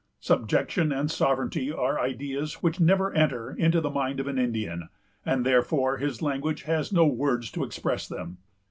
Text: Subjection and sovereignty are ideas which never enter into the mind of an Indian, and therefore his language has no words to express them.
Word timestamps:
Subjection 0.19 0.91
and 0.91 1.11
sovereignty 1.11 1.71
are 1.71 1.99
ideas 1.99 2.63
which 2.63 2.79
never 2.79 3.13
enter 3.13 3.51
into 3.51 3.79
the 3.79 3.91
mind 3.91 4.19
of 4.19 4.25
an 4.25 4.39
Indian, 4.39 4.89
and 5.23 5.45
therefore 5.45 5.97
his 5.97 6.23
language 6.23 6.63
has 6.63 6.91
no 6.91 7.05
words 7.05 7.51
to 7.51 7.63
express 7.63 8.07
them. 8.07 8.39